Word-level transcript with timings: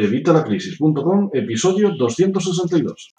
Evitalacrisis.com, 0.00 1.30
episodio 1.32 1.90
262. 1.90 3.14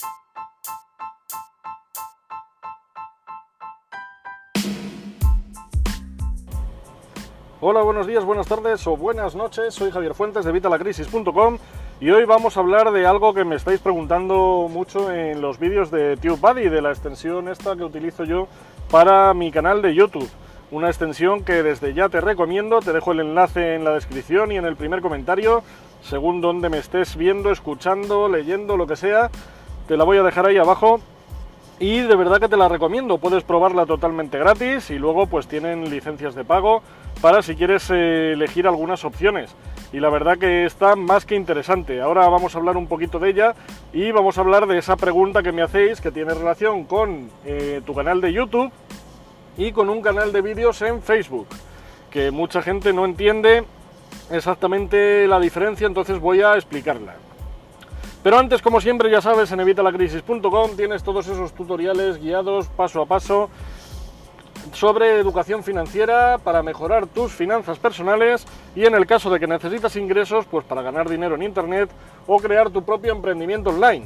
Hola, 7.60 7.82
buenos 7.82 8.08
días, 8.08 8.24
buenas 8.24 8.48
tardes 8.48 8.88
o 8.88 8.96
buenas 8.96 9.36
noches. 9.36 9.74
Soy 9.74 9.92
Javier 9.92 10.14
Fuentes 10.14 10.46
de 10.46 10.52
Evitalacrisis.com 10.52 11.58
y 12.00 12.12
hoy 12.12 12.24
vamos 12.24 12.56
a 12.56 12.62
hablar 12.62 12.94
de 12.94 13.06
algo 13.06 13.34
que 13.34 13.44
me 13.44 13.58
estáis 13.58 13.82
preguntando 13.82 14.70
mucho 14.72 15.12
en 15.12 15.42
los 15.42 15.60
vídeos 15.60 15.92
de 15.92 16.16
TubeBuddy, 16.16 16.70
de 16.70 16.82
la 16.82 16.92
extensión 16.92 17.50
esta 17.50 17.76
que 17.76 17.84
utilizo 17.84 18.24
yo 18.24 18.48
para 18.90 19.34
mi 19.34 19.52
canal 19.52 19.82
de 19.82 19.94
YouTube. 19.94 20.30
Una 20.72 20.88
extensión 20.88 21.44
que 21.44 21.62
desde 21.62 21.94
ya 21.94 22.08
te 22.08 22.22
recomiendo, 22.22 22.80
te 22.80 22.94
dejo 22.94 23.12
el 23.12 23.20
enlace 23.20 23.76
en 23.76 23.84
la 23.84 23.96
descripción 23.96 24.54
y 24.54 24.58
en 24.58 24.66
el 24.66 24.78
primer 24.78 25.02
comentario, 25.02 25.64
según 26.02 26.42
donde 26.42 26.70
me 26.70 26.78
estés 26.78 27.16
viendo, 27.16 27.52
escuchando, 27.52 28.28
leyendo, 28.30 28.78
lo 28.78 28.88
que 28.88 28.96
sea, 28.96 29.30
te 29.88 29.98
la 29.98 30.04
voy 30.04 30.18
a 30.18 30.24
dejar 30.24 30.46
ahí 30.46 30.58
abajo 30.58 31.00
y 31.80 32.02
de 32.02 32.16
verdad 32.16 32.42
que 32.42 32.50
te 32.50 32.58
la 32.58 32.68
recomiendo, 32.68 33.20
puedes 33.20 33.44
probarla 33.44 33.86
totalmente 33.86 34.38
gratis 34.38 34.90
y 34.90 35.00
luego 35.00 35.28
pues 35.28 35.48
tienen 35.48 35.90
licencias 35.90 36.36
de 36.36 36.44
pago 36.44 36.84
para 37.22 37.42
si 37.42 37.56
quieres 37.56 37.90
eh, 37.90 38.34
elegir 38.34 38.68
algunas 38.68 39.06
opciones. 39.06 39.56
Y 39.94 40.00
la 40.02 40.10
verdad 40.10 40.38
que 40.38 40.66
está 40.66 40.96
más 40.96 41.26
que 41.26 41.36
interesante. 41.36 42.02
Ahora 42.02 42.28
vamos 42.28 42.54
a 42.54 42.58
hablar 42.58 42.76
un 42.76 42.88
poquito 42.88 43.18
de 43.18 43.30
ella 43.30 43.56
y 43.94 44.12
vamos 44.12 44.38
a 44.38 44.42
hablar 44.42 44.68
de 44.68 44.78
esa 44.78 44.98
pregunta 44.98 45.42
que 45.42 45.54
me 45.54 45.62
hacéis 45.62 46.02
que 46.02 46.12
tiene 46.12 46.34
relación 46.34 46.84
con 46.84 47.30
eh, 47.46 47.82
tu 47.86 47.96
canal 47.96 48.20
de 48.20 48.34
YouTube 48.34 48.72
y 49.58 49.72
con 49.72 49.90
un 49.90 50.02
canal 50.02 50.34
de 50.34 50.42
vídeos 50.42 50.82
en 50.82 51.02
Facebook. 51.02 51.48
Que 52.12 52.30
mucha 52.30 52.62
gente 52.62 52.92
no 52.92 53.06
entiende 53.06 53.64
exactamente 54.32 55.28
la 55.28 55.40
diferencia, 55.40 55.88
entonces 55.88 56.20
voy 56.20 56.42
a 56.42 56.56
explicarla. 56.56 57.16
Pero 58.22 58.38
antes, 58.38 58.62
como 58.62 58.82
siempre, 58.82 59.10
ya 59.10 59.22
sabes, 59.22 59.52
en 59.52 59.62
evitalacrisis.com 59.62 60.76
tienes 60.76 61.04
todos 61.04 61.28
esos 61.28 61.54
tutoriales 61.54 62.20
guiados 62.20 62.68
paso 62.68 63.02
a 63.02 63.06
paso 63.06 63.50
sobre 64.74 65.20
educación 65.20 65.64
financiera 65.64 66.38
para 66.38 66.62
mejorar 66.62 67.08
tus 67.08 67.32
finanzas 67.32 67.80
personales 67.80 68.46
y 68.76 68.86
en 68.86 68.94
el 68.94 69.06
caso 69.06 69.30
de 69.30 69.40
que 69.40 69.48
necesitas 69.48 69.96
ingresos, 69.96 70.46
pues 70.46 70.66
para 70.66 70.82
ganar 70.82 71.10
dinero 71.10 71.36
en 71.36 71.44
Internet 71.44 71.90
o 72.28 72.38
crear 72.38 72.70
tu 72.70 72.84
propio 72.84 73.14
emprendimiento 73.14 73.70
online. 73.70 74.06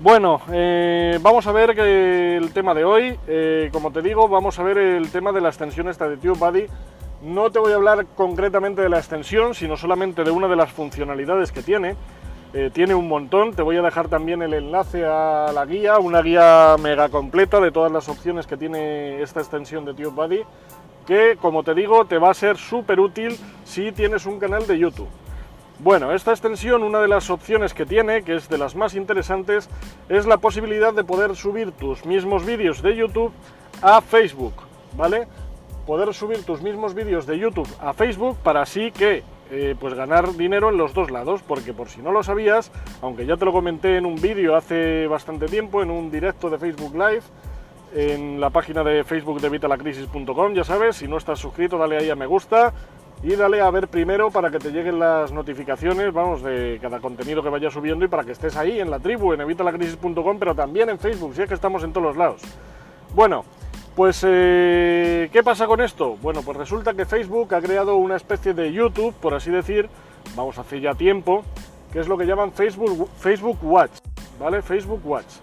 Bueno, 0.00 0.40
eh, 0.50 1.18
vamos 1.20 1.46
a 1.46 1.52
ver 1.52 1.78
el 1.78 2.52
tema 2.52 2.74
de 2.74 2.84
hoy, 2.84 3.16
eh, 3.26 3.68
como 3.72 3.92
te 3.92 4.02
digo, 4.02 4.28
vamos 4.28 4.58
a 4.58 4.62
ver 4.62 4.78
el 4.78 5.10
tema 5.10 5.32
de 5.32 5.40
la 5.40 5.48
extensión 5.48 5.88
esta 5.88 6.08
de 6.08 6.16
TubeBuddy. 6.16 6.66
No 7.22 7.52
te 7.52 7.60
voy 7.60 7.70
a 7.70 7.76
hablar 7.76 8.04
concretamente 8.16 8.82
de 8.82 8.88
la 8.88 8.98
extensión, 8.98 9.54
sino 9.54 9.76
solamente 9.76 10.24
de 10.24 10.32
una 10.32 10.48
de 10.48 10.56
las 10.56 10.72
funcionalidades 10.72 11.52
que 11.52 11.62
tiene. 11.62 11.94
Eh, 12.52 12.70
tiene 12.74 12.96
un 12.96 13.06
montón, 13.06 13.54
te 13.54 13.62
voy 13.62 13.76
a 13.76 13.82
dejar 13.82 14.08
también 14.08 14.42
el 14.42 14.52
enlace 14.52 15.04
a 15.06 15.52
la 15.54 15.64
guía, 15.64 15.98
una 15.98 16.20
guía 16.20 16.74
mega 16.82 17.10
completa 17.10 17.60
de 17.60 17.70
todas 17.70 17.92
las 17.92 18.08
opciones 18.08 18.48
que 18.48 18.56
tiene 18.56 19.22
esta 19.22 19.38
extensión 19.38 19.84
de 19.84 19.94
TubeBuddy, 19.94 20.42
que 21.06 21.36
como 21.40 21.62
te 21.62 21.74
digo 21.74 22.06
te 22.06 22.18
va 22.18 22.30
a 22.30 22.34
ser 22.34 22.56
súper 22.56 22.98
útil 22.98 23.38
si 23.64 23.92
tienes 23.92 24.26
un 24.26 24.40
canal 24.40 24.66
de 24.66 24.80
YouTube. 24.80 25.08
Bueno, 25.78 26.12
esta 26.12 26.32
extensión, 26.32 26.82
una 26.82 27.00
de 27.00 27.08
las 27.08 27.30
opciones 27.30 27.72
que 27.72 27.86
tiene, 27.86 28.24
que 28.24 28.34
es 28.34 28.48
de 28.48 28.58
las 28.58 28.74
más 28.74 28.94
interesantes, 28.96 29.70
es 30.08 30.26
la 30.26 30.38
posibilidad 30.38 30.92
de 30.92 31.04
poder 31.04 31.36
subir 31.36 31.70
tus 31.70 32.04
mismos 32.04 32.44
vídeos 32.44 32.82
de 32.82 32.96
YouTube 32.96 33.32
a 33.80 34.00
Facebook, 34.00 34.54
¿vale? 34.96 35.28
Poder 35.86 36.12
subir 36.14 36.44
tus 36.44 36.62
mismos 36.62 36.94
vídeos 36.94 37.26
de 37.26 37.38
YouTube 37.38 37.68
a 37.80 37.92
Facebook 37.92 38.36
para 38.42 38.62
así 38.62 38.92
que 38.92 39.22
eh, 39.50 39.74
pues 39.78 39.92
ganar 39.94 40.32
dinero 40.34 40.70
en 40.70 40.78
los 40.78 40.94
dos 40.94 41.10
lados, 41.10 41.42
porque 41.42 41.74
por 41.74 41.88
si 41.88 42.00
no 42.00 42.10
lo 42.10 42.22
sabías, 42.22 42.70
aunque 43.02 43.26
ya 43.26 43.36
te 43.36 43.44
lo 43.44 43.52
comenté 43.52 43.98
en 43.98 44.06
un 44.06 44.14
vídeo 44.14 44.56
hace 44.56 45.06
bastante 45.08 45.46
tiempo, 45.46 45.82
en 45.82 45.90
un 45.90 46.10
directo 46.10 46.48
de 46.48 46.56
Facebook 46.56 46.94
Live, 46.94 47.22
en 47.94 48.40
la 48.40 48.48
página 48.48 48.82
de 48.82 49.04
Facebook 49.04 49.40
de 49.40 49.50
vitalacrisis.com, 49.50 50.54
ya 50.54 50.64
sabes, 50.64 50.96
si 50.96 51.08
no 51.08 51.18
estás 51.18 51.38
suscrito, 51.38 51.76
dale 51.76 51.98
ahí 51.98 52.08
a 52.08 52.16
me 52.16 52.24
gusta 52.24 52.72
y 53.22 53.36
dale 53.36 53.60
a 53.60 53.70
ver 53.70 53.88
primero 53.88 54.30
para 54.30 54.50
que 54.50 54.58
te 54.58 54.70
lleguen 54.70 54.98
las 54.98 55.32
notificaciones, 55.32 56.12
vamos, 56.12 56.42
de 56.42 56.78
cada 56.80 57.00
contenido 57.00 57.42
que 57.42 57.50
vaya 57.50 57.70
subiendo 57.70 58.04
y 58.04 58.08
para 58.08 58.24
que 58.24 58.32
estés 58.32 58.56
ahí 58.56 58.80
en 58.80 58.90
la 58.90 59.00
tribu, 59.00 59.32
en 59.32 59.42
evitalacrisis.com, 59.42 60.38
pero 60.38 60.54
también 60.54 60.88
en 60.88 60.98
Facebook, 60.98 61.34
si 61.34 61.42
es 61.42 61.48
que 61.48 61.54
estamos 61.54 61.84
en 61.84 61.92
todos 61.92 62.06
los 62.06 62.16
lados. 62.16 62.42
Bueno, 63.14 63.44
pues, 63.94 64.24
eh, 64.26 65.28
¿qué 65.32 65.42
pasa 65.42 65.66
con 65.66 65.80
esto? 65.80 66.16
Bueno, 66.22 66.42
pues 66.42 66.56
resulta 66.56 66.94
que 66.94 67.04
Facebook 67.04 67.54
ha 67.54 67.60
creado 67.60 67.96
una 67.96 68.16
especie 68.16 68.54
de 68.54 68.72
YouTube, 68.72 69.14
por 69.14 69.34
así 69.34 69.50
decir, 69.50 69.88
vamos 70.34 70.58
hace 70.58 70.80
ya 70.80 70.94
tiempo, 70.94 71.44
que 71.92 72.00
es 72.00 72.08
lo 72.08 72.16
que 72.16 72.24
llaman 72.24 72.52
Facebook, 72.52 73.08
Facebook 73.18 73.58
Watch, 73.62 73.92
¿vale? 74.40 74.62
Facebook 74.62 75.00
Watch. 75.04 75.34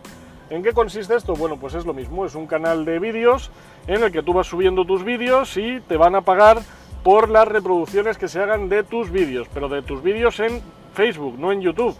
¿En 0.49 0.63
qué 0.63 0.73
consiste 0.73 1.15
esto? 1.15 1.35
Bueno, 1.35 1.57
pues 1.57 1.75
es 1.75 1.85
lo 1.85 1.93
mismo, 1.93 2.25
es 2.25 2.33
un 2.33 2.47
canal 2.47 2.85
de 2.85 2.97
vídeos 2.97 3.51
en 3.85 4.03
el 4.03 4.11
que 4.11 4.23
tú 4.23 4.33
vas 4.33 4.47
subiendo 4.47 4.83
tus 4.83 5.03
vídeos 5.03 5.55
y 5.57 5.79
te 5.81 5.95
van 5.95 6.15
a 6.15 6.21
pagar 6.21 6.59
por 7.03 7.29
las 7.29 7.47
reproducciones 7.47 8.17
que 8.17 8.27
se 8.27 8.41
hagan 8.41 8.67
de 8.67 8.83
tus 8.83 9.11
vídeos, 9.11 9.47
pero 9.53 9.69
de 9.69 9.83
tus 9.83 10.01
vídeos 10.01 10.39
en 10.39 10.61
Facebook, 10.95 11.37
no 11.37 11.51
en 11.51 11.61
YouTube. 11.61 11.95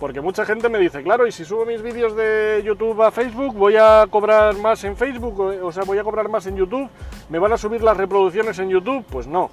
Porque 0.00 0.22
mucha 0.22 0.46
gente 0.46 0.70
me 0.70 0.78
dice, 0.78 1.02
claro, 1.02 1.26
y 1.26 1.32
si 1.32 1.44
subo 1.44 1.66
mis 1.66 1.82
vídeos 1.82 2.16
de 2.16 2.62
YouTube 2.64 3.02
a 3.02 3.10
Facebook, 3.10 3.54
voy 3.54 3.76
a 3.76 4.06
cobrar 4.10 4.56
más 4.56 4.82
en 4.84 4.96
Facebook, 4.96 5.38
o 5.62 5.70
sea, 5.70 5.84
voy 5.84 5.98
a 5.98 6.02
cobrar 6.02 6.30
más 6.30 6.46
en 6.46 6.56
YouTube, 6.56 6.88
¿me 7.28 7.38
van 7.38 7.52
a 7.52 7.58
subir 7.58 7.82
las 7.82 7.98
reproducciones 7.98 8.58
en 8.60 8.70
YouTube? 8.70 9.04
Pues 9.10 9.26
no. 9.26 9.50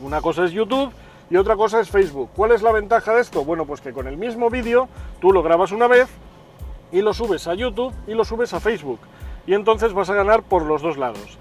Una 0.00 0.22
cosa 0.22 0.46
es 0.46 0.52
YouTube 0.52 0.90
y 1.28 1.36
otra 1.36 1.54
cosa 1.54 1.80
es 1.80 1.90
Facebook. 1.90 2.30
¿Cuál 2.34 2.52
es 2.52 2.62
la 2.62 2.72
ventaja 2.72 3.12
de 3.12 3.20
esto? 3.20 3.44
Bueno, 3.44 3.66
pues 3.66 3.82
que 3.82 3.92
con 3.92 4.06
el 4.06 4.16
mismo 4.16 4.48
vídeo 4.48 4.88
tú 5.20 5.32
lo 5.32 5.42
grabas 5.42 5.70
una 5.70 5.86
vez 5.86 6.08
y 6.90 7.02
lo 7.02 7.12
subes 7.12 7.46
a 7.46 7.52
YouTube 7.52 7.92
y 8.06 8.14
lo 8.14 8.24
subes 8.24 8.54
a 8.54 8.60
Facebook. 8.60 9.00
Y 9.46 9.52
entonces 9.52 9.92
vas 9.92 10.08
a 10.08 10.14
ganar 10.14 10.44
por 10.44 10.64
los 10.64 10.80
dos 10.80 10.96
lados. 10.96 11.38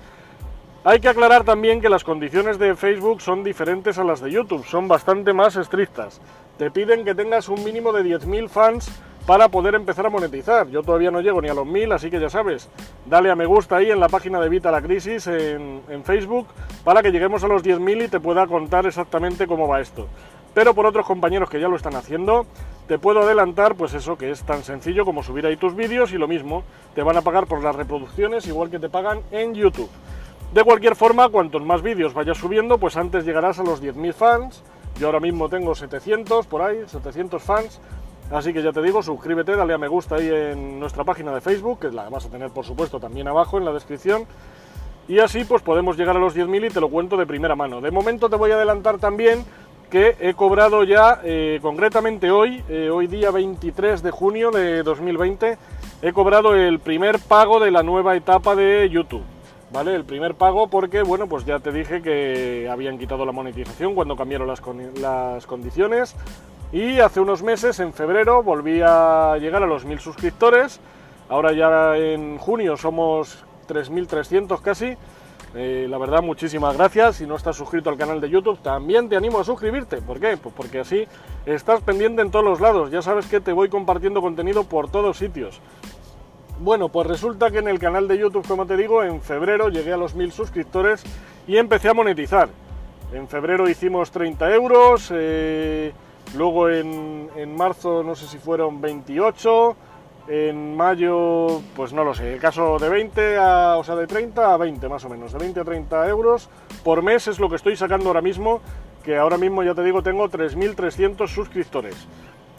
Hay 0.87 1.01
que 1.01 1.09
aclarar 1.09 1.43
también 1.43 1.81
que 1.81 1.89
las 1.89 2.05
condiciones 2.05 2.57
de 2.59 2.73
Facebook 2.73 3.19
son 3.19 3.43
diferentes 3.43 3.97
a 3.97 4.05
las 4.05 4.21
de 4.21 4.31
YouTube, 4.31 4.65
son 4.65 4.87
bastante 4.87 5.33
más 5.33 5.57
estrictas 5.57 6.21
te 6.57 6.71
piden 6.71 7.05
que 7.05 7.15
tengas 7.15 7.49
un 7.49 7.63
mínimo 7.63 7.93
de 7.93 8.03
10.000 8.03 8.49
fans 8.49 8.89
para 9.25 9.49
poder 9.49 9.75
empezar 9.75 10.05
a 10.05 10.09
monetizar. 10.09 10.67
Yo 10.69 10.81
todavía 10.81 11.11
no 11.11 11.21
llego 11.21 11.41
ni 11.41 11.49
a 11.49 11.53
los 11.53 11.65
1000, 11.65 11.91
así 11.91 12.09
que 12.09 12.19
ya 12.19 12.29
sabes, 12.29 12.69
dale 13.05 13.29
a 13.29 13.35
me 13.35 13.45
gusta 13.45 13.77
ahí 13.77 13.91
en 13.91 13.99
la 13.99 14.09
página 14.09 14.39
de 14.39 14.49
Vita 14.49 14.71
la 14.71 14.81
Crisis 14.81 15.27
en, 15.27 15.81
en 15.89 16.03
Facebook 16.03 16.47
para 16.83 17.03
que 17.03 17.11
lleguemos 17.11 17.43
a 17.43 17.47
los 17.47 17.63
10.000 17.63 18.05
y 18.05 18.07
te 18.07 18.19
pueda 18.19 18.47
contar 18.47 18.87
exactamente 18.87 19.45
cómo 19.45 19.67
va 19.67 19.81
esto. 19.81 20.07
Pero 20.53 20.73
por 20.73 20.87
otros 20.87 21.05
compañeros 21.05 21.49
que 21.49 21.59
ya 21.59 21.67
lo 21.67 21.75
están 21.75 21.95
haciendo, 21.95 22.47
te 22.87 22.97
puedo 22.97 23.21
adelantar, 23.21 23.75
pues 23.75 23.93
eso, 23.93 24.17
que 24.17 24.31
es 24.31 24.41
tan 24.43 24.63
sencillo 24.63 25.05
como 25.05 25.21
subir 25.21 25.45
ahí 25.45 25.57
tus 25.57 25.75
vídeos 25.75 26.13
y 26.13 26.17
lo 26.17 26.27
mismo, 26.27 26.63
te 26.95 27.03
van 27.03 27.17
a 27.17 27.21
pagar 27.21 27.45
por 27.45 27.61
las 27.61 27.75
reproducciones 27.75 28.47
igual 28.47 28.71
que 28.71 28.79
te 28.79 28.89
pagan 28.89 29.19
en 29.31 29.53
YouTube. 29.53 29.89
De 30.53 30.63
cualquier 30.63 30.95
forma, 30.95 31.27
cuantos 31.29 31.61
más 31.61 31.81
vídeos 31.81 32.13
vayas 32.13 32.37
subiendo, 32.37 32.77
pues 32.77 32.95
antes 32.95 33.25
llegarás 33.25 33.59
a 33.59 33.63
los 33.63 33.83
10.000 33.83 34.13
fans, 34.13 34.63
yo 34.97 35.07
ahora 35.07 35.19
mismo 35.19 35.49
tengo 35.49 35.75
700 35.75 36.47
por 36.47 36.61
ahí, 36.61 36.83
700 36.87 37.43
fans. 37.43 37.79
Así 38.31 38.53
que 38.53 38.61
ya 38.61 38.71
te 38.71 38.81
digo, 38.81 39.03
suscríbete, 39.03 39.55
dale 39.55 39.73
a 39.73 39.77
me 39.77 39.87
gusta 39.87 40.15
ahí 40.15 40.29
en 40.29 40.79
nuestra 40.79 41.03
página 41.03 41.33
de 41.33 41.41
Facebook, 41.41 41.79
que 41.79 41.91
la 41.91 42.09
vas 42.09 42.25
a 42.25 42.29
tener 42.29 42.49
por 42.49 42.65
supuesto 42.65 42.99
también 42.99 43.27
abajo 43.27 43.57
en 43.57 43.65
la 43.65 43.71
descripción. 43.71 44.25
Y 45.07 45.19
así 45.19 45.45
pues 45.45 45.61
podemos 45.61 45.97
llegar 45.97 46.17
a 46.17 46.19
los 46.19 46.35
10.000 46.35 46.67
y 46.67 46.69
te 46.69 46.81
lo 46.81 46.89
cuento 46.89 47.15
de 47.15 47.25
primera 47.25 47.55
mano. 47.55 47.79
De 47.79 47.91
momento 47.91 48.29
te 48.29 48.35
voy 48.35 48.51
a 48.51 48.55
adelantar 48.55 48.97
también 48.97 49.45
que 49.89 50.17
he 50.19 50.33
cobrado 50.33 50.83
ya, 50.83 51.21
eh, 51.23 51.59
concretamente 51.61 52.31
hoy, 52.31 52.61
eh, 52.67 52.89
hoy 52.89 53.07
día 53.07 53.31
23 53.31 54.01
de 54.01 54.11
junio 54.11 54.51
de 54.51 54.83
2020, 54.83 55.57
he 56.01 56.13
cobrado 56.13 56.55
el 56.55 56.79
primer 56.79 57.19
pago 57.19 57.59
de 57.59 57.71
la 57.71 57.83
nueva 57.83 58.15
etapa 58.15 58.55
de 58.55 58.89
YouTube. 58.89 59.23
¿Vale? 59.71 59.95
El 59.95 60.05
primer 60.05 60.35
pago 60.35 60.67
porque, 60.67 61.03
bueno, 61.03 61.27
pues 61.27 61.45
ya 61.45 61.59
te 61.59 61.71
dije 61.71 62.01
que 62.01 62.67
habían 62.71 62.97
quitado 62.97 63.25
la 63.25 63.31
monetización 63.31 63.95
cuando 63.95 64.15
cambiaron 64.15 64.47
las, 64.47 65.45
condiciones 65.45 66.15
y 66.71 66.99
hace 66.99 67.19
unos 67.19 67.43
meses, 67.43 67.79
en 67.79 67.93
febrero, 67.93 68.43
volví 68.43 68.81
a 68.83 69.37
llegar 69.39 69.63
a 69.63 69.67
los 69.67 69.85
1000 69.85 69.99
suscriptores. 69.99 70.79
Ahora 71.29 71.51
ya 71.51 71.97
en 71.97 72.37
junio 72.37 72.77
somos 72.77 73.43
3300 73.67 74.61
casi. 74.61 74.97
Eh, 75.55 75.87
la 75.89 75.97
verdad, 75.97 76.21
muchísimas 76.21 76.75
gracias. 76.75 77.17
Si 77.17 77.25
no 77.25 77.35
estás 77.35 77.55
suscrito 77.55 77.89
al 77.89 77.97
canal 77.97 78.19
de 78.19 78.29
YouTube, 78.29 78.59
también 78.59 79.07
te 79.09 79.15
animo 79.15 79.39
a 79.39 79.43
suscribirte. 79.43 80.01
¿Por 80.01 80.19
qué? 80.19 80.37
Pues 80.37 80.53
porque 80.55 80.79
así 80.79 81.07
estás 81.45 81.81
pendiente 81.81 82.21
en 82.21 82.31
todos 82.31 82.45
los 82.45 82.59
lados. 82.59 82.91
Ya 82.91 83.01
sabes 83.01 83.27
que 83.27 83.39
te 83.39 83.53
voy 83.53 83.69
compartiendo 83.69 84.21
contenido 84.21 84.65
por 84.65 84.89
todos 84.91 85.17
sitios. 85.17 85.61
Bueno, 86.59 86.89
pues 86.89 87.05
resulta 87.05 87.51
que 87.51 87.59
en 87.59 87.67
el 87.67 87.77
canal 87.77 88.07
de 88.07 88.17
YouTube, 88.17 88.47
como 88.47 88.65
te 88.65 88.75
digo, 88.75 89.03
en 89.03 89.21
febrero 89.21 89.69
llegué 89.69 89.93
a 89.93 89.97
los 89.97 90.15
mil 90.15 90.31
suscriptores 90.31 91.03
y 91.47 91.57
empecé 91.57 91.89
a 91.89 91.93
monetizar. 91.93 92.49
En 93.13 93.27
febrero 93.27 93.69
hicimos 93.69 94.09
30 94.09 94.55
euros, 94.55 95.11
eh, 95.13 95.93
luego 96.35 96.69
en, 96.69 97.55
marzo 97.55 98.01
no 98.03 98.15
sé 98.15 98.25
si 98.25 98.39
fueron 98.39 98.81
28, 98.81 99.75
en 100.29 100.75
mayo, 100.75 101.61
pues 101.75 101.93
no 101.93 102.03
lo 102.03 102.15
sé, 102.15 102.33
el 102.33 102.39
caso 102.39 102.79
de 102.79 102.89
20, 102.89 103.37
a, 103.37 103.77
o 103.77 103.83
sea, 103.83 103.95
de 103.95 104.07
30 104.07 104.53
a 104.53 104.57
20 104.57 104.89
más 104.89 105.05
o 105.05 105.09
menos, 105.09 105.31
de 105.33 105.39
20 105.39 105.59
a 105.59 105.63
30 105.63 106.09
euros 106.09 106.49
por 106.83 107.03
mes 107.03 107.27
es 107.27 107.39
lo 107.39 107.49
que 107.49 107.55
estoy 107.55 107.75
sacando 107.75 108.07
ahora 108.07 108.21
mismo, 108.21 108.61
que 109.03 109.15
ahora 109.15 109.37
mismo 109.37 109.61
ya 109.61 109.75
te 109.75 109.83
digo 109.83 110.01
tengo 110.01 110.27
3.300 110.27 111.27
suscriptores. 111.27 111.95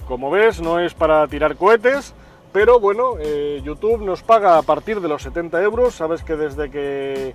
Como 0.07 0.31
ves, 0.31 0.63
no 0.63 0.79
es 0.79 0.95
para 0.95 1.27
tirar 1.27 1.57
cohetes, 1.57 2.15
pero 2.53 2.81
bueno, 2.81 3.15
eh, 3.21 3.61
YouTube 3.65 4.03
nos 4.03 4.23
paga 4.23 4.59
a 4.59 4.63
partir 4.63 5.01
de 5.01 5.09
los 5.09 5.23
70 5.23 5.63
euros. 5.63 5.95
Sabes 5.95 6.23
que 6.23 6.37
desde 6.37 6.71
que 6.71 7.35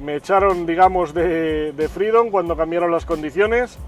me 0.00 0.16
echaron, 0.16 0.66
digamos, 0.66 1.14
de, 1.14 1.88
Freedom, 1.92 2.30
cuando 2.30 2.56
cambiaron 2.56 2.90
las 2.90 3.06
condiciones, 3.06 3.78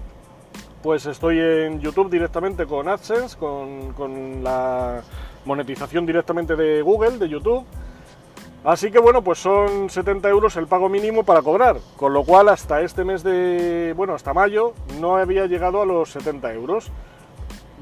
pues 0.83 1.05
estoy 1.05 1.39
en 1.39 1.79
YouTube 1.79 2.09
directamente 2.09 2.65
con 2.65 2.87
AdSense, 2.87 3.37
con, 3.37 3.93
con 3.93 4.43
la 4.43 5.01
monetización 5.45 6.05
directamente 6.05 6.55
de 6.55 6.81
Google, 6.81 7.17
de 7.17 7.29
YouTube. 7.29 7.65
Así 8.63 8.89
que 8.89 8.97
bueno, 8.97 9.23
pues 9.23 9.37
son 9.37 9.91
70 9.91 10.27
euros 10.29 10.55
el 10.57 10.65
pago 10.65 10.89
mínimo 10.89 11.23
para 11.23 11.43
cobrar, 11.43 11.77
con 11.97 12.13
lo 12.13 12.23
cual 12.23 12.49
hasta 12.49 12.81
este 12.81 13.03
mes 13.03 13.21
de, 13.21 13.93
bueno, 13.95 14.15
hasta 14.15 14.33
mayo 14.33 14.73
no 14.99 15.17
había 15.17 15.45
llegado 15.45 15.83
a 15.83 15.85
los 15.85 16.09
70 16.09 16.51
euros. 16.53 16.91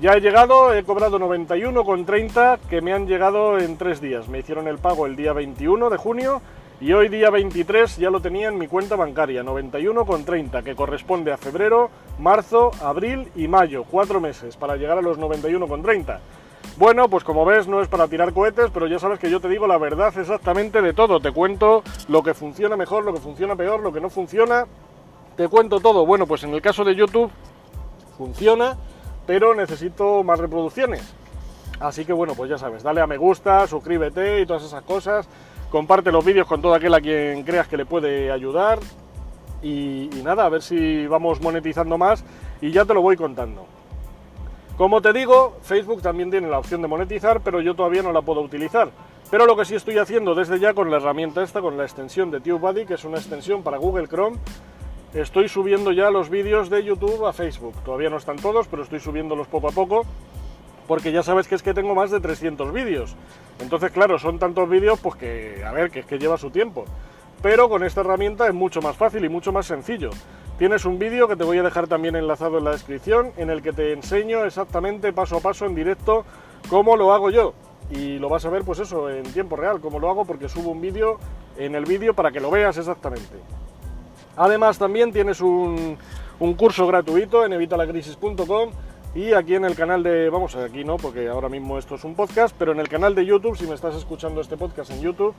Ya 0.01 0.13
he 0.13 0.22
llegado, 0.22 0.74
he 0.74 0.84
cobrado 0.84 1.19
91,30 1.19 2.60
que 2.68 2.81
me 2.81 2.94
han 2.94 3.06
llegado 3.06 3.60
en 3.60 3.78
tres 3.78 4.01
días. 4.01 4.28
Me 4.28 4.40
hicieron 4.40 4.68
el 4.68 4.80
pago 4.80 5.06
el 5.06 5.16
día 5.16 5.34
21 5.34 5.92
de 5.92 5.98
junio 5.98 6.42
y 6.81 6.94
hoy 6.94 7.10
día 7.10 7.30
23 7.30 7.98
ya 7.98 8.10
lo 8.10 8.19
tenía 8.19 8.48
en 8.48 8.57
mi 8.57 8.68
cuenta 8.68 8.95
bancaria, 8.95 9.44
91,30, 9.44 10.63
que 10.63 10.75
corresponde 10.75 11.31
a 11.31 11.38
febrero, 11.38 11.92
marzo, 12.18 12.72
abril 12.81 13.30
y 13.36 13.48
mayo, 13.48 13.84
cuatro 13.84 14.19
meses 14.19 14.57
para 14.57 14.78
llegar 14.78 14.98
a 14.98 15.01
los 15.01 15.19
91,30. 15.19 16.19
Bueno, 16.78 17.07
pues 17.07 17.24
como 17.24 17.46
ves 17.46 17.68
no 17.68 17.80
es 17.80 17.88
para 17.88 18.07
tirar 18.07 18.34
cohetes, 18.34 18.72
pero 18.74 18.88
ya 18.88 18.98
sabes 18.98 19.19
que 19.19 19.30
yo 19.30 19.39
te 19.39 19.48
digo 19.48 19.68
la 19.68 19.78
verdad 19.78 20.12
exactamente 20.18 20.81
de 20.81 20.94
todo. 20.94 21.19
Te 21.19 21.31
cuento 21.31 21.84
lo 22.07 22.24
que 22.24 22.34
funciona 22.34 22.75
mejor, 22.75 23.06
lo 23.06 23.13
que 23.13 23.19
funciona 23.19 23.56
peor, 23.56 23.81
lo 23.81 23.94
que 23.94 24.01
no 24.01 24.10
funciona. 24.10 24.66
Te 25.38 25.48
cuento 25.48 25.80
todo. 25.80 26.04
Bueno, 26.07 26.25
pues 26.25 26.44
en 26.44 26.54
el 26.54 26.63
caso 26.63 26.84
de 26.84 26.96
YouTube 26.96 27.31
funciona, 28.18 28.75
pero 29.25 29.56
necesito 29.56 30.24
más 30.24 30.40
reproducciones. 30.40 31.14
Así 31.80 32.06
que 32.06 32.14
bueno, 32.14 32.34
pues 32.36 32.50
ya 32.50 32.58
sabes, 32.58 32.84
dale 32.84 33.02
a 33.02 33.08
me 33.08 33.18
gusta, 33.18 33.68
suscríbete 33.68 34.42
y 34.42 34.46
todas 34.46 34.64
esas 34.64 34.84
cosas. 34.84 35.28
Comparte 35.70 36.12
los 36.12 36.24
vídeos 36.24 36.48
con 36.48 36.62
todo 36.62 36.75
aquel 36.75 36.94
a 36.94 37.02
quien 37.02 37.44
creas 37.44 37.68
que 37.68 37.78
le 37.78 37.86
puede 37.86 38.31
ayudar. 38.31 38.80
Y, 39.62 40.10
nada, 40.24 40.46
a 40.46 40.50
ver 40.50 40.62
si 40.62 41.08
vamos 41.08 41.42
monetizando 41.42 41.98
más 41.98 42.24
y 42.62 42.72
ya 42.72 42.86
te 42.86 42.94
lo 42.94 43.02
voy 43.02 43.16
contando. 43.16 43.66
Como 44.78 45.02
te 45.02 45.14
digo, 45.14 45.58
Facebook 45.62 46.02
también 46.02 46.31
tiene 46.31 46.50
la 46.50 46.60
opción 46.60 46.81
de 46.81 46.88
monetizar, 46.88 47.42
pero 47.42 47.62
yo 47.62 47.75
todavía 47.75 48.02
no 48.02 48.12
la 48.12 48.22
puedo 48.22 48.42
utilizar. 48.42 48.90
Pero 49.31 49.46
lo 49.46 49.56
que 49.56 49.66
sí 49.66 49.75
estoy 49.75 49.98
haciendo 49.98 50.36
desde 50.36 50.60
ya 50.60 50.74
con 50.74 50.92
la 50.92 50.98
herramienta 50.98 51.44
esta, 51.44 51.62
con 51.62 51.78
la 51.78 51.84
extensión 51.84 52.30
de 52.30 52.40
TubeBuddy, 52.40 52.86
que 52.86 52.96
es 52.96 53.04
una 53.04 53.18
extensión 53.18 53.64
para 53.64 53.78
Google 53.78 54.08
Chrome, 54.08 54.38
estoy 55.13 55.48
subiendo 55.48 55.92
ya 55.92 56.10
los 56.10 56.30
vídeos 56.30 56.69
de 56.69 56.83
YouTube 56.83 57.25
a 57.25 57.33
Facebook. 57.33 57.75
Todavía 57.83 58.10
no 58.10 58.18
están 58.18 58.38
todos, 58.38 58.68
pero 58.68 58.83
estoy 58.83 59.00
subiéndolos 59.00 59.48
poco 59.48 59.68
a 59.68 59.71
poco, 59.71 60.06
porque 60.88 61.12
ya 61.12 61.24
sabes 61.24 61.48
que 61.48 61.56
es 61.56 61.63
que 61.63 61.74
tengo 61.74 61.95
más 61.95 62.12
de 62.12 62.19
300 62.19 62.74
vídeos. 62.74 63.15
Entonces, 63.60 63.92
claro, 63.92 64.19
son 64.19 64.39
tantos 64.39 64.69
vídeos, 64.69 65.00
pues 65.00 65.15
que, 65.15 65.63
a 65.65 65.71
ver, 65.71 65.92
que 65.92 66.00
es 66.00 66.06
que 66.06 66.19
lleva 66.19 66.38
su 66.38 66.50
tiempo. 66.50 66.86
Pero 67.42 67.69
con 67.69 67.83
esta 67.83 68.01
herramienta 68.01 68.48
es 68.48 68.54
mucho 68.54 68.81
más 68.81 68.95
fácil 68.95 69.24
y 69.25 69.30
mucho 69.30 69.51
más 69.51 69.65
sencillo. 69.65 70.10
Tienes 70.57 70.86
un 70.86 71.00
vídeo 71.00 71.27
que 71.27 71.36
te 71.36 71.44
voy 71.44 71.57
a 71.57 71.63
dejar 71.63 71.88
también 71.88 72.15
enlazado 72.15 72.57
en 72.57 72.63
la 72.63 72.71
descripción 72.71 73.31
en 73.38 73.50
el 73.50 73.62
que 73.62 73.74
te 73.74 73.92
enseño 73.92 74.45
exactamente 74.45 75.12
paso 75.12 75.38
a 75.38 75.39
paso 75.39 75.65
en 75.65 75.75
directo 75.75 76.25
cómo 76.69 76.95
lo 76.95 77.12
hago 77.12 77.30
yo. 77.31 77.54
Y 77.92 78.18
lo 78.18 78.30
vas 78.30 78.45
a 78.45 78.50
ver 78.50 78.63
pues 78.63 78.80
eso 78.80 79.10
en 79.10 79.24
tiempo 79.24 79.56
real, 79.56 79.81
cómo 79.81 80.00
lo 80.00 80.10
hago 80.10 80.25
porque 80.25 80.48
subo 80.48 80.71
un 80.71 80.80
vídeo 80.80 81.19
en 81.57 81.75
el 81.75 81.86
vídeo 81.86 82.13
para 82.13 82.31
que 82.31 82.39
lo 82.39 82.50
veas 82.50 82.77
exactamente. 82.77 83.39
Además 84.35 84.77
también 84.77 85.12
tienes 85.12 85.41
un, 85.41 85.97
curso 86.57 86.88
gratuito 86.88 87.45
en 87.45 87.53
evitalacrisis.com 87.53 88.71
y 89.15 89.33
aquí 89.33 89.56
en 89.56 89.65
el 89.65 89.75
canal 89.75 90.03
de, 90.03 90.30
vamos, 90.30 90.56
aquí 90.56 90.83
no, 90.83 90.97
porque 90.97 91.30
ahora 91.30 91.47
mismo 91.47 91.77
esto 91.77 91.95
es 91.95 92.03
un 92.03 92.15
podcast, 92.15 92.56
pero 92.57 92.71
en 92.71 92.80
el 92.80 92.89
canal 92.89 93.15
de 93.15 93.25
YouTube, 93.25 93.57
si 93.57 93.68
me 93.68 93.75
estás 93.75 93.95
escuchando 93.95 94.41
este 94.41 94.57
podcast 94.57 94.91
en 94.91 95.01
YouTube, 95.01 95.33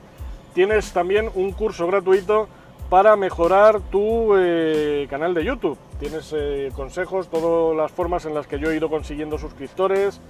tienes 0.53 0.93
también 0.93 1.29
un 1.35 1.51
curso 1.51 1.85
gratuito 1.85 2.47
para 2.89 3.15
mejorar 3.15 3.81
tu 3.81 4.35
eh, 4.37 5.07
canal 5.09 5.33
de 5.33 5.43
YouTube. 5.43 5.77
Tienes 5.99 6.33
eh, 6.35 6.71
consejos, 6.75 7.27
todas 7.27 7.75
las 7.75 7.91
formas 7.91 8.25
en 8.25 8.33
las 8.33 8.47
que 8.47 8.59
yo 8.59 8.71
he 8.71 8.77
ido 8.77 8.89
consiguiendo 8.89 9.37
suscriptores, 9.37 10.21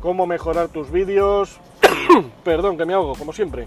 cómo 0.00 0.26
mejorar 0.26 0.68
tus 0.68 0.90
vídeos. 0.90 1.58
Perdón, 2.44 2.76
que 2.76 2.84
me 2.84 2.94
ahogo, 2.94 3.14
como 3.14 3.32
siempre. 3.32 3.66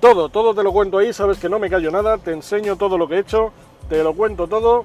Todo, 0.00 0.30
todo 0.30 0.54
te 0.54 0.62
lo 0.62 0.72
cuento 0.72 0.98
ahí, 0.98 1.12
sabes 1.12 1.38
que 1.38 1.50
no 1.50 1.58
me 1.58 1.68
callo 1.68 1.90
nada, 1.90 2.16
te 2.16 2.32
enseño 2.32 2.76
todo 2.76 2.96
lo 2.96 3.06
que 3.06 3.16
he 3.16 3.18
hecho, 3.18 3.52
te 3.90 4.04
lo 4.04 4.14
cuento 4.14 4.46
todo 4.46 4.84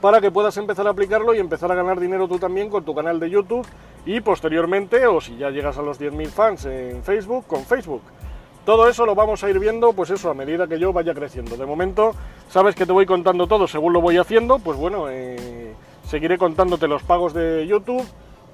para 0.00 0.20
que 0.20 0.30
puedas 0.30 0.56
empezar 0.56 0.86
a 0.86 0.90
aplicarlo 0.90 1.34
y 1.34 1.40
empezar 1.40 1.72
a 1.72 1.74
ganar 1.74 1.98
dinero 1.98 2.28
tú 2.28 2.38
también 2.38 2.70
con 2.70 2.84
tu 2.84 2.94
canal 2.94 3.18
de 3.18 3.28
YouTube 3.28 3.66
y 4.06 4.20
posteriormente, 4.20 5.08
o 5.08 5.20
si 5.20 5.36
ya 5.36 5.50
llegas 5.50 5.76
a 5.76 5.82
los 5.82 6.00
10.000 6.00 6.28
fans 6.28 6.64
en 6.66 7.02
Facebook, 7.02 7.46
con 7.48 7.64
Facebook. 7.64 8.02
Todo 8.64 8.88
eso 8.88 9.04
lo 9.04 9.16
vamos 9.16 9.42
a 9.42 9.50
ir 9.50 9.58
viendo, 9.58 9.92
pues 9.92 10.10
eso, 10.10 10.30
a 10.30 10.34
medida 10.34 10.68
que 10.68 10.78
yo 10.78 10.92
vaya 10.92 11.14
creciendo. 11.14 11.56
De 11.56 11.66
momento, 11.66 12.12
sabes 12.48 12.76
que 12.76 12.86
te 12.86 12.92
voy 12.92 13.06
contando 13.06 13.48
todo 13.48 13.66
según 13.66 13.92
lo 13.92 14.00
voy 14.00 14.18
haciendo, 14.18 14.60
pues 14.60 14.78
bueno, 14.78 15.08
eh, 15.10 15.74
seguiré 16.04 16.38
contándote 16.38 16.86
los 16.86 17.02
pagos 17.02 17.34
de 17.34 17.66
YouTube. 17.66 18.06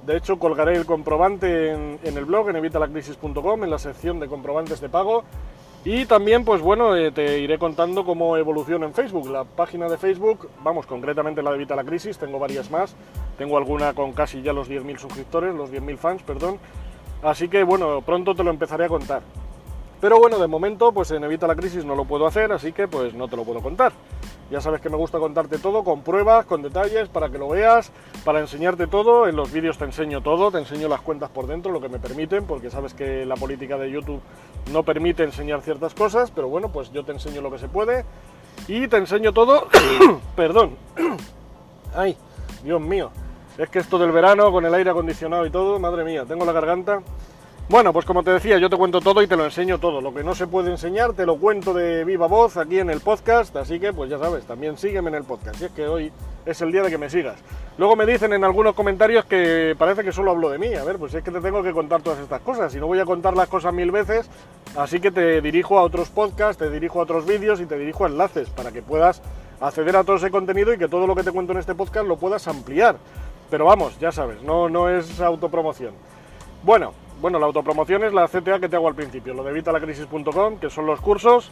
De 0.06 0.16
hecho, 0.16 0.38
colgaré 0.38 0.76
el 0.76 0.86
comprobante 0.86 1.72
en, 1.72 1.98
en 2.02 2.16
el 2.16 2.24
blog, 2.24 2.48
en 2.48 2.56
evitalacrisis.com, 2.56 3.64
en 3.64 3.70
la 3.70 3.78
sección 3.78 4.18
de 4.18 4.28
comprobantes 4.28 4.80
de 4.80 4.88
pago. 4.88 5.24
Y 5.84 6.06
también, 6.06 6.46
pues 6.46 6.62
bueno, 6.62 6.96
eh, 6.96 7.12
te 7.12 7.40
iré 7.40 7.58
contando 7.58 8.06
cómo 8.06 8.38
evoluciona 8.38 8.86
en 8.86 8.94
Facebook. 8.94 9.28
La 9.28 9.44
página 9.44 9.86
de 9.86 9.98
Facebook, 9.98 10.48
vamos, 10.62 10.86
concretamente 10.86 11.42
la 11.42 11.50
de 11.50 11.56
Evita 11.56 11.76
la 11.76 11.84
Crisis, 11.84 12.16
tengo 12.16 12.38
varias 12.38 12.70
más. 12.70 12.96
Tengo 13.36 13.58
alguna 13.58 13.92
con 13.92 14.12
casi 14.12 14.40
ya 14.40 14.54
los 14.54 14.70
10.000 14.70 14.96
suscriptores, 14.96 15.54
los 15.54 15.70
10.000 15.70 15.98
fans, 15.98 16.22
perdón. 16.22 16.58
Así 17.22 17.48
que 17.48 17.64
bueno, 17.64 18.00
pronto 18.00 18.34
te 18.34 18.42
lo 18.42 18.50
empezaré 18.50 18.86
a 18.86 18.88
contar. 18.88 19.20
Pero 20.04 20.18
bueno, 20.18 20.38
de 20.38 20.48
momento, 20.48 20.92
pues 20.92 21.10
en 21.12 21.24
Evita 21.24 21.46
la 21.46 21.56
Crisis 21.56 21.82
no 21.82 21.94
lo 21.94 22.04
puedo 22.04 22.26
hacer, 22.26 22.52
así 22.52 22.72
que 22.72 22.86
pues 22.86 23.14
no 23.14 23.26
te 23.26 23.36
lo 23.36 23.44
puedo 23.44 23.62
contar. 23.62 23.94
Ya 24.50 24.60
sabes 24.60 24.82
que 24.82 24.90
me 24.90 24.98
gusta 24.98 25.18
contarte 25.18 25.56
todo 25.56 25.82
con 25.82 26.02
pruebas, 26.02 26.44
con 26.44 26.60
detalles, 26.60 27.08
para 27.08 27.30
que 27.30 27.38
lo 27.38 27.48
veas, 27.48 27.90
para 28.22 28.40
enseñarte 28.40 28.86
todo. 28.86 29.26
En 29.26 29.34
los 29.34 29.50
vídeos 29.50 29.78
te 29.78 29.86
enseño 29.86 30.20
todo, 30.20 30.50
te 30.50 30.58
enseño 30.58 30.88
las 30.88 31.00
cuentas 31.00 31.30
por 31.30 31.46
dentro, 31.46 31.72
lo 31.72 31.80
que 31.80 31.88
me 31.88 31.98
permiten, 31.98 32.44
porque 32.44 32.68
sabes 32.68 32.92
que 32.92 33.24
la 33.24 33.34
política 33.36 33.78
de 33.78 33.90
YouTube 33.90 34.20
no 34.74 34.82
permite 34.82 35.24
enseñar 35.24 35.62
ciertas 35.62 35.94
cosas, 35.94 36.30
pero 36.30 36.48
bueno, 36.48 36.70
pues 36.70 36.92
yo 36.92 37.02
te 37.06 37.12
enseño 37.12 37.40
lo 37.40 37.50
que 37.50 37.58
se 37.58 37.68
puede 37.68 38.04
y 38.68 38.86
te 38.88 38.98
enseño 38.98 39.32
todo. 39.32 39.68
Perdón. 40.36 40.76
Ay, 41.94 42.14
Dios 42.62 42.78
mío. 42.78 43.10
Es 43.56 43.70
que 43.70 43.78
esto 43.78 43.98
del 43.98 44.12
verano 44.12 44.52
con 44.52 44.66
el 44.66 44.74
aire 44.74 44.90
acondicionado 44.90 45.46
y 45.46 45.50
todo, 45.50 45.78
madre 45.78 46.04
mía, 46.04 46.26
tengo 46.28 46.44
la 46.44 46.52
garganta. 46.52 47.00
Bueno, 47.66 47.94
pues 47.94 48.04
como 48.04 48.22
te 48.22 48.30
decía, 48.30 48.58
yo 48.58 48.68
te 48.68 48.76
cuento 48.76 49.00
todo 49.00 49.22
y 49.22 49.26
te 49.26 49.36
lo 49.36 49.44
enseño 49.46 49.78
todo. 49.78 50.02
Lo 50.02 50.12
que 50.12 50.22
no 50.22 50.34
se 50.34 50.46
puede 50.46 50.70
enseñar, 50.70 51.14
te 51.14 51.24
lo 51.24 51.38
cuento 51.38 51.72
de 51.72 52.04
viva 52.04 52.26
voz 52.26 52.58
aquí 52.58 52.78
en 52.78 52.90
el 52.90 53.00
podcast. 53.00 53.56
Así 53.56 53.80
que, 53.80 53.90
pues 53.90 54.10
ya 54.10 54.18
sabes, 54.18 54.44
también 54.44 54.76
sígueme 54.76 55.08
en 55.08 55.14
el 55.14 55.24
podcast. 55.24 55.62
Y 55.62 55.64
es 55.64 55.70
que 55.70 55.88
hoy 55.88 56.12
es 56.44 56.60
el 56.60 56.70
día 56.70 56.82
de 56.82 56.90
que 56.90 56.98
me 56.98 57.08
sigas. 57.08 57.36
Luego 57.78 57.96
me 57.96 58.04
dicen 58.04 58.34
en 58.34 58.44
algunos 58.44 58.74
comentarios 58.74 59.24
que 59.24 59.74
parece 59.78 60.04
que 60.04 60.12
solo 60.12 60.32
hablo 60.32 60.50
de 60.50 60.58
mí. 60.58 60.74
A 60.74 60.84
ver, 60.84 60.98
pues 60.98 61.14
es 61.14 61.24
que 61.24 61.30
te 61.30 61.40
tengo 61.40 61.62
que 61.62 61.72
contar 61.72 62.02
todas 62.02 62.18
estas 62.18 62.42
cosas. 62.42 62.74
Y 62.74 62.78
no 62.78 62.86
voy 62.86 63.00
a 63.00 63.06
contar 63.06 63.34
las 63.34 63.48
cosas 63.48 63.72
mil 63.72 63.90
veces. 63.90 64.28
Así 64.76 65.00
que 65.00 65.10
te 65.10 65.40
dirijo 65.40 65.78
a 65.78 65.84
otros 65.84 66.10
podcasts, 66.10 66.58
te 66.58 66.68
dirijo 66.68 67.00
a 67.00 67.04
otros 67.04 67.24
vídeos 67.24 67.62
y 67.62 67.66
te 67.66 67.78
dirijo 67.78 68.04
a 68.04 68.08
enlaces 68.08 68.50
para 68.50 68.72
que 68.72 68.82
puedas 68.82 69.22
acceder 69.62 69.96
a 69.96 70.04
todo 70.04 70.16
ese 70.16 70.30
contenido 70.30 70.74
y 70.74 70.76
que 70.76 70.88
todo 70.88 71.06
lo 71.06 71.14
que 71.14 71.22
te 71.22 71.32
cuento 71.32 71.52
en 71.52 71.60
este 71.60 71.74
podcast 71.74 72.06
lo 72.06 72.18
puedas 72.18 72.46
ampliar. 72.46 72.98
Pero 73.50 73.64
vamos, 73.64 73.98
ya 73.98 74.12
sabes, 74.12 74.42
no, 74.42 74.68
no 74.68 74.90
es 74.90 75.18
autopromoción. 75.18 75.94
Bueno, 76.62 76.92
bueno, 77.20 77.38
la 77.38 77.46
autopromoción 77.46 78.04
es 78.04 78.12
la 78.12 78.28
CTA 78.28 78.60
que 78.60 78.68
te 78.68 78.76
hago 78.76 78.88
al 78.88 78.94
principio, 78.94 79.34
lo 79.34 79.42
de 79.44 79.50
evitalacrisis.com, 79.50 80.58
que 80.58 80.70
son 80.70 80.86
los 80.86 81.00
cursos, 81.00 81.50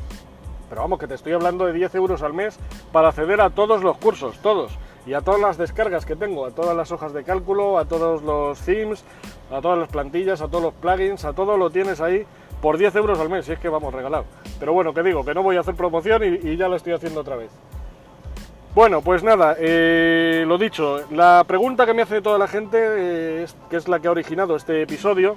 pero 0.68 0.82
vamos, 0.82 0.98
que 0.98 1.06
te 1.06 1.14
estoy 1.14 1.32
hablando 1.32 1.66
de 1.66 1.72
10 1.72 1.94
euros 1.96 2.22
al 2.22 2.32
mes 2.32 2.58
para 2.92 3.08
acceder 3.08 3.40
a 3.40 3.50
todos 3.50 3.82
los 3.82 3.98
cursos, 3.98 4.38
todos, 4.38 4.78
y 5.06 5.14
a 5.14 5.20
todas 5.20 5.40
las 5.40 5.58
descargas 5.58 6.06
que 6.06 6.16
tengo, 6.16 6.46
a 6.46 6.50
todas 6.50 6.76
las 6.76 6.92
hojas 6.92 7.12
de 7.12 7.24
cálculo, 7.24 7.78
a 7.78 7.84
todos 7.84 8.22
los 8.22 8.58
themes, 8.60 9.04
a 9.50 9.60
todas 9.60 9.78
las 9.78 9.88
plantillas, 9.88 10.40
a 10.40 10.48
todos 10.48 10.64
los 10.64 10.74
plugins, 10.74 11.24
a 11.24 11.32
todo 11.32 11.56
lo 11.56 11.70
tienes 11.70 12.00
ahí 12.00 12.24
por 12.62 12.78
10 12.78 12.94
euros 12.96 13.18
al 13.18 13.28
mes, 13.28 13.44
si 13.44 13.52
es 13.52 13.58
que 13.58 13.68
vamos, 13.68 13.92
regalado. 13.92 14.24
Pero 14.60 14.72
bueno, 14.72 14.94
que 14.94 15.02
digo, 15.02 15.24
que 15.24 15.34
no 15.34 15.42
voy 15.42 15.56
a 15.56 15.60
hacer 15.60 15.74
promoción 15.74 16.22
y, 16.24 16.56
ya 16.56 16.68
lo 16.68 16.76
estoy 16.76 16.92
haciendo 16.92 17.20
otra 17.20 17.36
vez. 17.36 17.50
Bueno, 18.74 19.02
pues 19.02 19.22
nada, 19.22 19.56
eh, 19.58 20.44
lo 20.46 20.56
dicho, 20.56 21.00
la 21.10 21.44
pregunta 21.46 21.84
que 21.84 21.92
me 21.92 22.02
hace 22.02 22.22
toda 22.22 22.38
la 22.38 22.48
gente, 22.48 22.78
eh, 22.80 23.46
que 23.68 23.76
es 23.76 23.88
la 23.88 24.00
que 24.00 24.08
ha 24.08 24.12
originado 24.12 24.56
este 24.56 24.80
episodio, 24.80 25.36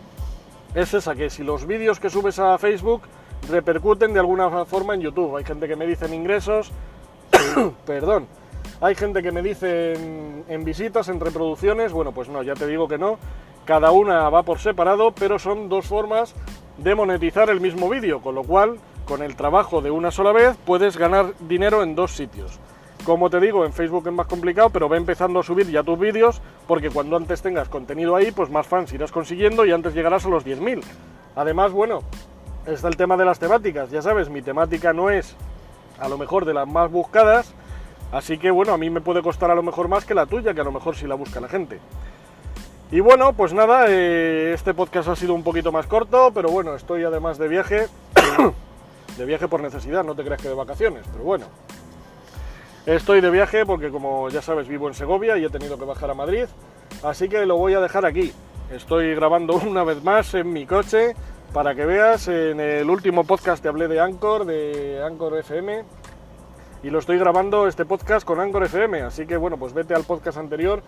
es 0.76 0.94
esa, 0.94 1.16
que 1.16 1.30
si 1.30 1.44
los 1.44 1.66
vídeos 1.66 2.00
que 2.00 2.10
subes 2.10 2.38
a 2.38 2.58
Facebook 2.58 3.02
repercuten 3.50 4.14
de 4.14 4.20
alguna 4.20 4.66
forma 4.66 4.94
en 4.94 5.02
YouTube. 5.02 5.38
Hay 5.38 5.44
gente 5.44 5.68
que 5.68 5.76
me 5.76 5.86
dice 5.88 6.06
en 6.06 6.14
ingresos, 6.14 6.72
perdón, 7.86 8.28
hay 8.82 8.96
gente 8.96 9.24
que 9.24 9.32
me 9.32 9.42
dice 9.42 9.94
en, 9.94 10.44
en 10.48 10.64
visitas, 10.64 11.08
en 11.10 11.20
reproducciones, 11.20 11.94
bueno, 11.94 12.12
pues 12.12 12.30
no, 12.30 12.44
ya 12.44 12.54
te 12.54 12.68
digo 12.68 12.88
que 12.88 12.98
no, 12.98 13.18
cada 13.66 13.92
una 13.92 14.30
va 14.30 14.44
por 14.44 14.60
separado, 14.60 15.12
pero 15.12 15.40
son 15.40 15.70
dos 15.70 15.88
formas 15.88 16.36
de 16.78 16.94
monetizar 16.94 17.50
el 17.50 17.62
mismo 17.62 17.90
vídeo, 17.90 18.22
con 18.22 18.36
lo 18.36 18.44
cual, 18.44 18.78
con 19.06 19.22
el 19.22 19.36
trabajo 19.36 19.82
de 19.82 19.92
una 19.92 20.12
sola 20.12 20.32
vez, 20.32 20.58
puedes 20.66 20.98
ganar 20.98 21.34
dinero 21.40 21.84
en 21.84 21.96
dos 21.96 22.12
sitios. 22.12 22.60
Como 23.06 23.30
te 23.30 23.40
digo, 23.40 23.64
en 23.66 23.72
Facebook 23.72 24.08
es 24.08 24.14
más 24.14 24.26
complicado, 24.26 24.72
pero 24.72 24.90
ve 24.90 24.98
empezando 24.98 25.40
a 25.40 25.44
subir 25.44 25.70
ya 25.70 25.84
tus 25.84 26.00
vídeos, 26.00 26.42
porque 26.68 26.90
cuando 26.90 27.16
antes 27.16 27.40
tengas 27.40 27.70
contenido 27.70 28.16
ahí, 28.16 28.32
pues 28.32 28.50
más 28.50 28.66
fans 28.66 28.92
irás 28.94 29.12
consiguiendo 29.12 29.64
y 29.64 29.72
antes 29.72 29.94
llegarás 29.94 30.26
a 30.26 30.30
los 30.30 30.44
10.000. 30.44 30.82
Además, 31.36 31.72
bueno, 31.72 32.00
está 32.66 32.88
el 32.88 32.98
tema 32.98 33.16
de 33.16 33.26
las 33.26 33.38
temáticas. 33.38 33.92
Ya 33.92 34.02
sabes, 34.02 34.30
mi 34.30 34.42
temática 34.42 34.92
no 34.92 35.12
es 35.12 35.36
a 36.00 36.10
lo 36.10 36.18
mejor 36.18 36.46
de 36.46 36.56
las 36.56 36.68
más 36.68 36.92
buscadas, 36.92 37.54
así 38.12 38.40
que 38.40 38.50
bueno, 38.50 38.74
a 38.74 38.78
mí 38.80 38.90
me 38.90 39.02
puede 39.02 39.22
costar 39.22 39.52
a 39.52 39.56
lo 39.56 39.62
mejor 39.62 39.88
más 39.88 40.04
que 40.04 40.16
la 40.16 40.26
tuya, 40.26 40.56
que 40.56 40.62
a 40.62 40.66
lo 40.66 40.72
mejor 40.72 40.96
sí 40.96 41.06
la 41.06 41.14
busca 41.14 41.40
la 41.40 41.48
gente. 41.48 41.80
Y 42.92 43.02
bueno, 43.02 43.34
pues 43.34 43.54
nada, 43.54 43.86
eh, 43.88 44.52
este 44.56 44.74
podcast 44.74 45.10
ha 45.10 45.16
sido 45.16 45.36
un 45.36 45.44
poquito 45.44 45.72
más 45.72 45.86
corto, 45.86 46.32
pero 46.34 46.50
bueno, 46.50 46.74
estoy 46.74 47.04
además 47.04 47.38
de 47.38 47.50
viaje, 47.50 47.88
de 49.18 49.26
viaje 49.26 49.48
por 49.48 49.62
necesidad, 49.62 50.04
no 50.04 50.16
te 50.16 50.24
creas 50.24 50.42
que 50.42 50.50
de 50.50 50.56
vacaciones, 50.56 51.04
pero 51.12 51.24
bueno. 51.24 51.46
Estoy 52.86 53.20
de 53.20 53.32
viaje 53.32 53.66
porque 53.66 53.90
como 53.90 54.30
ya 54.30 54.44
sabes 54.44 54.68
vivo 54.68 54.88
en 54.88 54.94
Segovia 54.94 55.38
y 55.38 55.46
he 55.46 55.50
tenido 55.50 55.80
que 55.80 55.86
bajar 55.86 56.12
a 56.12 56.14
Madrid, 56.14 56.46
así 57.02 57.28
que 57.28 57.44
lo 57.48 57.58
voy 57.58 57.74
a 57.74 57.80
dejar 57.80 58.06
aquí. 58.06 58.32
Estoy 58.72 59.16
grabando 59.16 59.56
una 59.68 59.84
vez 59.84 60.04
más 60.04 60.36
en 60.36 60.54
mi 60.54 60.68
coche 60.68 61.16
para 61.52 61.74
que 61.74 61.84
veas, 61.84 62.28
en 62.28 62.60
el 62.60 62.88
último 62.88 63.24
podcast 63.24 63.64
te 63.64 63.70
hablé 63.70 63.88
de 63.88 64.00
Anchor, 64.00 64.46
de 64.46 65.02
Anchor 65.04 65.36
FM, 65.40 65.84
y 66.84 66.92
lo 66.92 67.00
estoy 67.00 67.18
grabando 67.18 67.68
este 67.68 67.86
podcast 67.86 68.24
con 68.24 68.40
Anchor 68.40 68.66
FM, 68.66 69.02
así 69.02 69.26
que 69.26 69.38
bueno, 69.38 69.58
pues 69.58 69.74
vete 69.74 69.96
al 69.96 70.04
podcast 70.04 70.38
anterior 70.38 70.84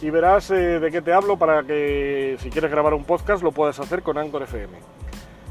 y 0.00 0.10
verás 0.10 0.52
eh, 0.52 0.78
de 0.78 0.90
qué 0.92 1.02
te 1.02 1.12
hablo 1.12 1.36
para 1.36 1.64
que 1.64 2.36
si 2.38 2.50
quieres 2.50 2.70
grabar 2.70 2.94
un 2.94 3.02
podcast 3.02 3.42
lo 3.42 3.50
puedas 3.50 3.80
hacer 3.80 4.02
con 4.02 4.18
Anchor 4.18 4.44
FM, 4.44 4.78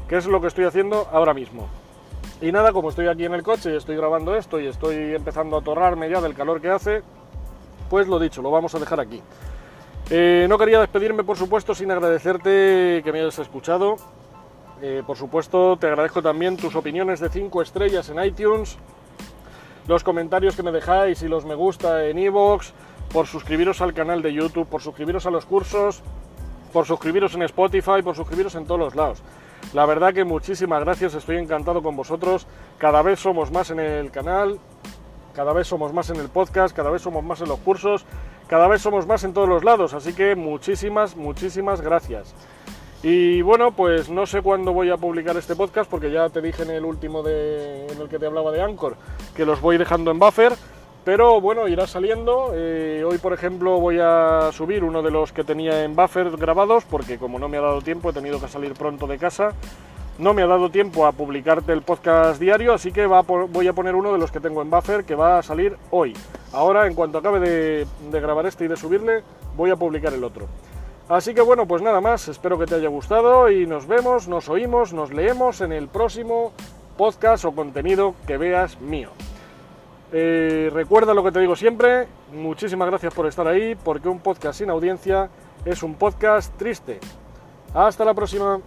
que 0.08 0.16
es 0.16 0.24
lo 0.24 0.40
que 0.40 0.46
estoy 0.46 0.64
haciendo 0.64 1.08
ahora 1.12 1.34
mismo. 1.34 1.68
Y 2.42 2.52
nada, 2.52 2.72
como 2.72 2.88
estoy 2.88 3.06
aquí 3.06 3.26
en 3.26 3.34
el 3.34 3.42
coche 3.42 3.70
y 3.72 3.76
estoy 3.76 3.96
grabando 3.96 4.34
esto 4.34 4.58
y 4.58 4.66
estoy 4.66 5.14
empezando 5.14 5.58
a 5.58 5.60
torrarme 5.60 6.08
ya 6.08 6.22
del 6.22 6.34
calor 6.34 6.60
que 6.60 6.70
hace, 6.70 7.02
pues 7.90 8.08
lo 8.08 8.18
dicho, 8.18 8.40
lo 8.40 8.50
vamos 8.50 8.74
a 8.74 8.78
dejar 8.78 8.98
aquí. 8.98 9.20
Eh, 10.08 10.46
no 10.48 10.56
quería 10.56 10.80
despedirme, 10.80 11.22
por 11.22 11.36
supuesto, 11.36 11.74
sin 11.74 11.90
agradecerte 11.90 13.02
que 13.04 13.12
me 13.12 13.20
hayas 13.20 13.38
escuchado. 13.38 13.96
Eh, 14.80 15.02
por 15.06 15.18
supuesto, 15.18 15.76
te 15.76 15.86
agradezco 15.86 16.22
también 16.22 16.56
tus 16.56 16.74
opiniones 16.74 17.20
de 17.20 17.28
5 17.28 17.60
estrellas 17.60 18.08
en 18.08 18.24
iTunes, 18.24 18.78
los 19.86 20.02
comentarios 20.02 20.56
que 20.56 20.62
me 20.62 20.72
dejáis 20.72 21.22
y 21.22 21.28
los 21.28 21.44
me 21.44 21.54
gusta 21.54 22.06
en 22.06 22.18
iVoox, 22.18 22.72
por 23.12 23.26
suscribiros 23.26 23.82
al 23.82 23.92
canal 23.92 24.22
de 24.22 24.32
YouTube, 24.32 24.66
por 24.66 24.80
suscribiros 24.80 25.26
a 25.26 25.30
los 25.30 25.44
cursos, 25.44 26.02
por 26.72 26.86
suscribiros 26.86 27.34
en 27.34 27.42
Spotify, 27.42 28.02
por 28.02 28.16
suscribiros 28.16 28.54
en 28.54 28.64
todos 28.64 28.80
los 28.80 28.94
lados. 28.94 29.22
La 29.72 29.86
verdad 29.86 30.12
que 30.12 30.24
muchísimas 30.24 30.80
gracias, 30.80 31.14
estoy 31.14 31.36
encantado 31.36 31.82
con 31.82 31.96
vosotros. 31.96 32.46
Cada 32.78 33.02
vez 33.02 33.20
somos 33.20 33.50
más 33.52 33.70
en 33.70 33.80
el 33.80 34.10
canal, 34.10 34.58
cada 35.34 35.52
vez 35.52 35.66
somos 35.66 35.92
más 35.92 36.10
en 36.10 36.16
el 36.16 36.28
podcast, 36.28 36.74
cada 36.74 36.90
vez 36.90 37.02
somos 37.02 37.22
más 37.22 37.40
en 37.40 37.48
los 37.48 37.58
cursos, 37.60 38.04
cada 38.48 38.66
vez 38.66 38.82
somos 38.82 39.06
más 39.06 39.22
en 39.24 39.32
todos 39.32 39.48
los 39.48 39.62
lados. 39.62 39.94
Así 39.94 40.12
que 40.12 40.34
muchísimas, 40.34 41.16
muchísimas 41.16 41.80
gracias. 41.80 42.34
Y 43.02 43.40
bueno, 43.40 43.70
pues 43.72 44.10
no 44.10 44.26
sé 44.26 44.42
cuándo 44.42 44.72
voy 44.72 44.90
a 44.90 44.96
publicar 44.98 45.36
este 45.36 45.56
podcast 45.56 45.90
porque 45.90 46.10
ya 46.10 46.28
te 46.28 46.42
dije 46.42 46.64
en 46.64 46.70
el 46.70 46.84
último 46.84 47.22
de, 47.22 47.86
en 47.86 47.98
el 47.98 48.08
que 48.08 48.18
te 48.18 48.26
hablaba 48.26 48.52
de 48.52 48.60
Anchor 48.60 48.96
que 49.34 49.46
los 49.46 49.60
voy 49.62 49.78
dejando 49.78 50.10
en 50.10 50.18
buffer, 50.18 50.52
pero 51.04 51.40
bueno, 51.40 51.68
irá 51.68 51.86
saliendo. 51.86 52.52
Eh, 52.54 53.04
hoy, 53.06 53.18
por 53.18 53.32
ejemplo, 53.32 53.78
voy 53.80 53.98
a 54.00 54.50
subir 54.52 54.84
uno 54.84 55.02
de 55.02 55.10
los 55.10 55.32
que 55.32 55.44
tenía 55.44 55.84
en 55.84 55.96
buffer 55.96 56.30
grabados 56.36 56.84
porque 56.84 57.18
como 57.18 57.38
no 57.38 57.48
me 57.48 57.56
ha 57.56 57.60
dado 57.60 57.80
tiempo, 57.80 58.10
he 58.10 58.12
tenido 58.12 58.40
que 58.40 58.48
salir 58.48 58.74
pronto 58.74 59.06
de 59.06 59.18
casa. 59.18 59.52
No 60.18 60.34
me 60.34 60.42
ha 60.42 60.46
dado 60.46 60.70
tiempo 60.70 61.06
a 61.06 61.12
publicarte 61.12 61.72
el 61.72 61.82
podcast 61.82 62.40
diario, 62.40 62.74
así 62.74 62.92
que 62.92 63.06
voy 63.06 63.68
a 63.68 63.72
poner 63.72 63.94
uno 63.94 64.12
de 64.12 64.18
los 64.18 64.30
que 64.30 64.40
tengo 64.40 64.60
en 64.60 64.68
buffer 64.68 65.04
que 65.04 65.14
va 65.14 65.38
a 65.38 65.42
salir 65.42 65.76
hoy. 65.90 66.14
Ahora, 66.52 66.86
en 66.86 66.94
cuanto 66.94 67.18
acabe 67.18 67.40
de 67.40 67.86
grabar 68.20 68.44
este 68.44 68.66
y 68.66 68.68
de 68.68 68.76
subirle, 68.76 69.22
voy 69.56 69.70
a 69.70 69.76
publicar 69.76 70.12
el 70.12 70.22
otro. 70.22 70.46
Así 71.10 71.34
que 71.34 71.40
bueno, 71.40 71.66
pues 71.66 71.82
nada 71.82 72.00
más, 72.00 72.28
espero 72.28 72.56
que 72.56 72.66
te 72.66 72.76
haya 72.76 72.88
gustado 72.88 73.50
y 73.50 73.66
nos 73.66 73.88
vemos, 73.88 74.28
nos 74.28 74.48
oímos, 74.48 74.92
nos 74.92 75.12
leemos 75.12 75.60
en 75.60 75.72
el 75.72 75.88
próximo 75.88 76.52
podcast 76.96 77.44
o 77.44 77.52
contenido 77.52 78.14
que 78.28 78.36
veas 78.36 78.80
mío. 78.80 79.10
Eh, 80.12 80.70
recuerda 80.72 81.14
lo 81.14 81.22
que 81.22 81.30
te 81.30 81.40
digo 81.40 81.54
siempre, 81.54 82.08
muchísimas 82.32 82.88
gracias 82.88 83.14
por 83.14 83.26
estar 83.26 83.46
ahí, 83.46 83.76
porque 83.76 84.08
un 84.08 84.18
podcast 84.18 84.58
sin 84.58 84.70
audiencia 84.70 85.30
es 85.64 85.82
un 85.82 85.94
podcast 85.94 86.56
triste. 86.56 86.98
Hasta 87.74 88.04
la 88.04 88.14
próxima. 88.14 88.60